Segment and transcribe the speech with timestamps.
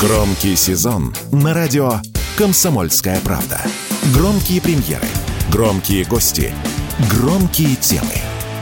[0.00, 2.00] Громкий сезон на радио
[2.36, 3.58] «Комсомольская правда».
[4.12, 5.06] Громкие премьеры,
[5.50, 6.52] громкие гости,
[7.10, 8.12] громкие темы.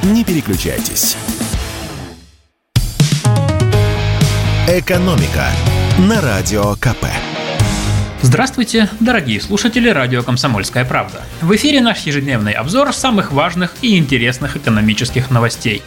[0.04, 1.16] Не переключайтесь.
[4.68, 5.48] «Экономика»
[5.98, 7.06] на Радио КП.
[8.22, 11.20] Здравствуйте, дорогие слушатели радио «Комсомольская правда».
[11.42, 15.82] В эфире наш ежедневный обзор самых важных и интересных экономических новостей.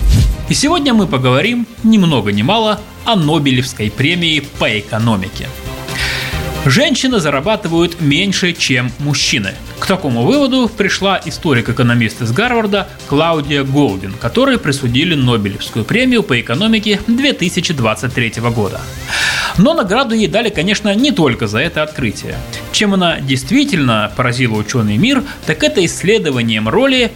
[0.50, 5.50] И сегодня мы поговорим ни много ни мало о Нобелевской премии по экономике.
[6.66, 9.56] Женщины зарабатывают меньше, чем мужчины.
[9.80, 17.02] К такому выводу пришла историк-экономист из Гарварда Клаудия Голдин, которой присудили Нобелевскую премию по экономике
[17.08, 18.80] 2023 года.
[19.58, 22.38] Но награду ей дали, конечно, не только за это открытие.
[22.72, 27.12] Чем она действительно поразила ученый мир, так это исследованием роли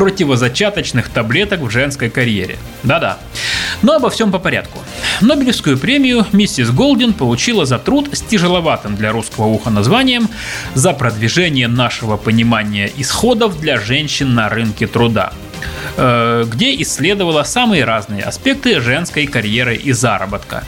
[0.00, 2.56] противозачаточных таблеток в женской карьере.
[2.82, 3.18] Да-да.
[3.82, 4.78] Но обо всем по порядку.
[5.20, 10.30] Нобелевскую премию миссис Голдин получила за труд с тяжеловатым для русского уха названием
[10.74, 15.34] «За продвижение нашего понимания исходов для женщин на рынке труда».
[15.96, 20.64] Э, где исследовала самые разные аспекты женской карьеры и заработка.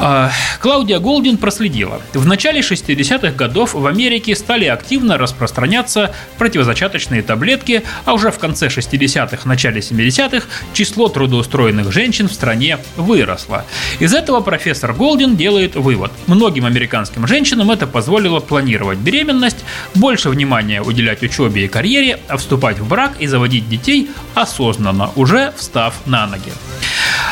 [0.00, 2.00] Э, Клаудия Голдин проследила.
[2.12, 8.66] В начале 60-х годов в Америке стали активно распространяться противозачаточные таблетки, а уже в конце
[8.66, 13.64] 60-х, начале 70-х число трудоустроенных женщин в стране выросло.
[14.00, 16.10] Из этого профессор Голдин делает вывод.
[16.26, 22.78] Многим американским женщинам это позволило планировать беременность, больше внимания уделять учебе и карьере, а вступать
[22.78, 26.52] в брак и заводить детей осознанно, уже встав на ноги.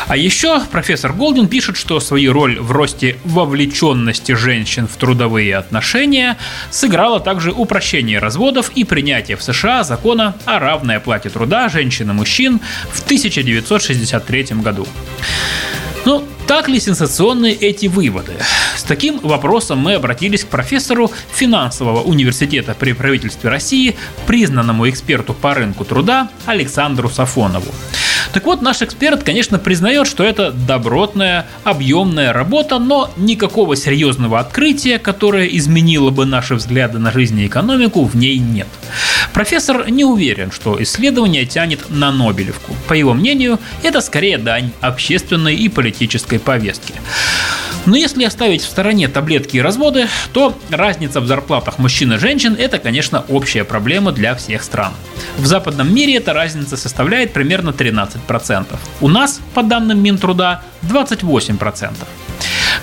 [0.06, 6.36] А еще профессор Голдин пишет, что свою роль в росте вовлеченности женщин в трудовые отношения
[6.70, 12.12] сыграло также упрощение разводов и принятие в США закона о равной оплате труда женщин и
[12.12, 12.60] мужчин
[12.92, 14.86] в 1963 году.
[16.04, 18.32] Ну, так ли сенсационны эти выводы?
[18.84, 23.96] С таким вопросом мы обратились к профессору финансового университета при правительстве России,
[24.26, 27.72] признанному эксперту по рынку труда Александру Сафонову.
[28.34, 34.98] Так вот, наш эксперт, конечно, признает, что это добротная, объемная работа, но никакого серьезного открытия,
[34.98, 38.68] которое изменило бы наши взгляды на жизнь и экономику, в ней нет.
[39.32, 42.76] Профессор не уверен, что исследование тянет на Нобелевку.
[42.86, 46.94] По его мнению, это скорее дань общественной и политической повестки.
[47.86, 52.56] Но если оставить в стороне таблетки и разводы, то разница в зарплатах мужчин и женщин–
[52.58, 54.92] это, конечно, общая проблема для всех стран.
[55.36, 58.66] В западном мире эта разница составляет примерно 13%.
[59.00, 61.92] У нас, по данным Минтруда, 28%.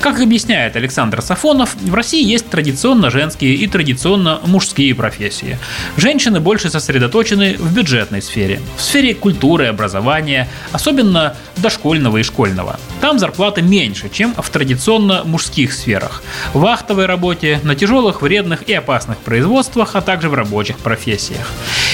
[0.01, 5.59] Как объясняет Александр Сафонов, в России есть традиционно женские и традиционно мужские профессии.
[5.95, 12.79] Женщины больше сосредоточены в бюджетной сфере, в сфере культуры, образования, особенно дошкольного и школьного.
[12.99, 16.23] Там зарплаты меньше, чем в традиционно мужских сферах.
[16.55, 21.47] В вахтовой работе, на тяжелых, вредных и опасных производствах, а также в рабочих профессиях.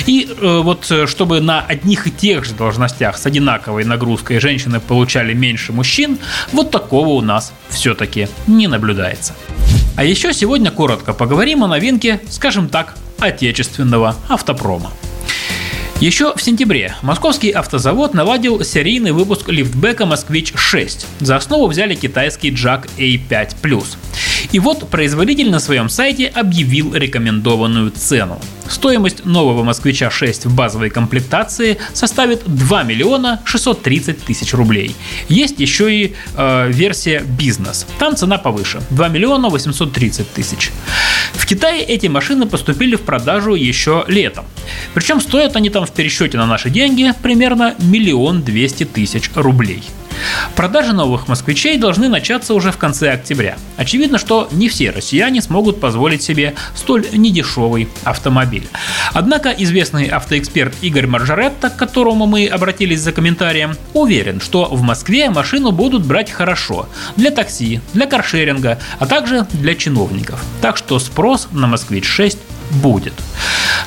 [0.05, 4.79] И э, вот э, чтобы на одних и тех же должностях с одинаковой нагрузкой женщины
[4.79, 6.17] получали меньше мужчин,
[6.53, 7.51] вот такого у нас
[7.97, 9.33] все-таки не наблюдается.
[9.95, 14.91] А еще сегодня коротко поговорим о новинке, скажем так, отечественного автопрома.
[15.99, 21.05] Еще в сентябре московский автозавод наладил серийный выпуск лифтбека «Москвич-6».
[21.21, 23.83] За основу взяли китайский Jack A5+.
[24.51, 28.39] И вот производитель на своем сайте объявил рекомендованную цену.
[28.69, 34.95] Стоимость нового «Москвича 6» в базовой комплектации составит 2 миллиона 630 тысяч рублей.
[35.29, 37.85] Есть еще и э, версия «Бизнес».
[37.99, 40.71] Там цена повыше– 2 миллиона 830 тысяч.
[41.33, 44.45] В Китае эти машины поступили в продажу еще летом.
[44.93, 49.83] Причем стоят они там в пересчете на наши деньги примерно миллион двести тысяч рублей.
[50.57, 53.59] Продажи новых москвичей должны начаться уже в конце октября.
[53.77, 58.67] Очевидно, что не все россияне смогут позволить себе столь недешевый автомобиль.
[59.13, 65.29] Однако известный автоэксперт Игорь Маржаретта, к которому мы обратились за комментарием, уверен, что в Москве
[65.29, 70.43] машину будут брать хорошо для такси, для каршеринга, а также для чиновников.
[70.61, 72.39] Так что спрос на Москвич 6
[72.81, 73.13] будет.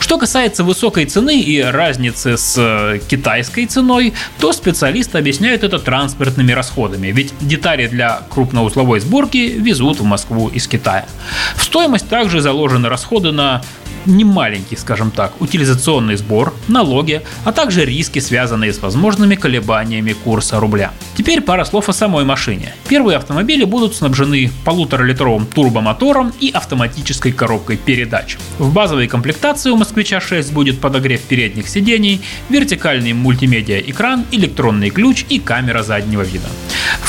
[0.01, 6.53] Что касается высокой цены и разницы с э, китайской ценой, то специалисты объясняют это транспортными
[6.53, 11.07] расходами, ведь детали для крупноузловой сборки везут в Москву из Китая.
[11.55, 13.63] В стоимость также заложены расходы на
[14.07, 20.93] немаленький, скажем так, утилизационный сбор, налоги, а также риски, связанные с возможными колебаниями курса рубля.
[21.17, 22.75] Теперь пара слов о самой машине.
[22.89, 28.39] Первые автомобили будут снабжены полуторалитровым турбомотором и автоматической коробкой передач.
[28.59, 35.39] В базовой комплектации у Москвича 6 будет подогрев передних сидений, вертикальный мультимедиа-экран, электронный ключ и
[35.39, 36.49] камера заднего вида.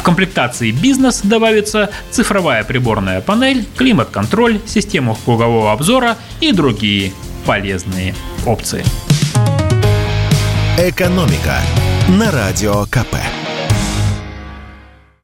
[0.02, 7.14] В комплектации бизнес добавится цифровая приборная панель, климат-контроль, система кругового обзора и другие
[7.46, 8.16] полезные
[8.48, 8.84] опции.
[10.80, 11.60] «Экономика»
[12.08, 13.16] на Радио КП.